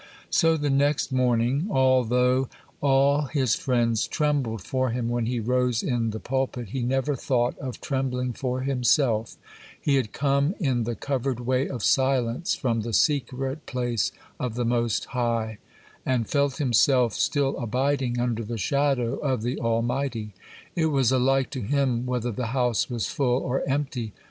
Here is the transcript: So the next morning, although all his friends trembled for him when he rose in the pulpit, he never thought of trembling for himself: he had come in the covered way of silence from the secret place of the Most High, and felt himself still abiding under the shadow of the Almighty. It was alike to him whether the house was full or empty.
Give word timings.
So 0.31 0.57
the 0.57 0.71
next 0.71 1.11
morning, 1.11 1.67
although 1.69 2.49
all 2.81 3.25
his 3.25 3.53
friends 3.53 4.07
trembled 4.07 4.63
for 4.63 4.89
him 4.89 5.09
when 5.09 5.27
he 5.27 5.39
rose 5.39 5.83
in 5.83 6.09
the 6.09 6.19
pulpit, 6.19 6.69
he 6.69 6.81
never 6.81 7.15
thought 7.15 7.55
of 7.59 7.79
trembling 7.79 8.33
for 8.33 8.61
himself: 8.61 9.37
he 9.79 9.97
had 9.97 10.11
come 10.11 10.55
in 10.59 10.85
the 10.85 10.95
covered 10.95 11.39
way 11.41 11.69
of 11.69 11.83
silence 11.83 12.55
from 12.55 12.81
the 12.81 12.93
secret 12.93 13.67
place 13.67 14.11
of 14.39 14.55
the 14.55 14.65
Most 14.65 15.05
High, 15.05 15.59
and 16.03 16.27
felt 16.27 16.57
himself 16.57 17.13
still 17.13 17.55
abiding 17.59 18.19
under 18.19 18.43
the 18.43 18.57
shadow 18.57 19.17
of 19.17 19.43
the 19.43 19.59
Almighty. 19.59 20.33
It 20.75 20.87
was 20.87 21.11
alike 21.11 21.51
to 21.51 21.61
him 21.61 22.07
whether 22.07 22.31
the 22.31 22.47
house 22.57 22.89
was 22.89 23.05
full 23.05 23.37
or 23.37 23.61
empty. 23.69 24.13